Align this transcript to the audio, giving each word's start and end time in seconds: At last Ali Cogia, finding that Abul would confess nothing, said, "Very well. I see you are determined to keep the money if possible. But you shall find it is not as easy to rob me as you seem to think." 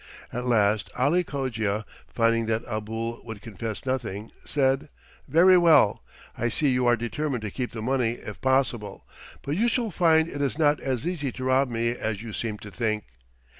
At 0.33 0.47
last 0.47 0.89
Ali 0.97 1.23
Cogia, 1.23 1.85
finding 2.07 2.47
that 2.47 2.65
Abul 2.65 3.21
would 3.23 3.39
confess 3.43 3.85
nothing, 3.85 4.31
said, 4.43 4.89
"Very 5.27 5.59
well. 5.59 6.01
I 6.35 6.49
see 6.49 6.69
you 6.69 6.87
are 6.87 6.95
determined 6.95 7.43
to 7.43 7.51
keep 7.51 7.71
the 7.71 7.83
money 7.83 8.13
if 8.13 8.41
possible. 8.41 9.05
But 9.43 9.57
you 9.57 9.67
shall 9.69 9.91
find 9.91 10.27
it 10.27 10.41
is 10.41 10.57
not 10.57 10.79
as 10.79 11.05
easy 11.05 11.31
to 11.33 11.43
rob 11.43 11.69
me 11.69 11.89
as 11.91 12.23
you 12.23 12.33
seem 12.33 12.57
to 12.65 12.71
think." 12.71 13.03